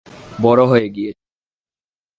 বড় 0.41 0.61
হয়ে 0.65 0.87
গিয়েছ। 0.89 1.17